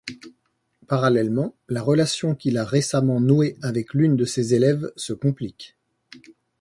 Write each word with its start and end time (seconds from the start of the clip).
Parallèlement, 0.87 1.53
la 1.69 1.83
relation 1.83 2.33
qu'il 2.33 2.57
a 2.57 2.65
récemment 2.65 3.19
nouée 3.19 3.55
avec 3.61 3.93
l'une 3.93 4.15
de 4.15 4.25
ses 4.25 4.55
élèves 4.55 4.91
se 4.95 5.13
complique. 5.13 5.77